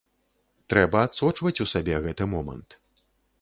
[0.73, 2.69] Трэба адсочваць у сабе гэты момант.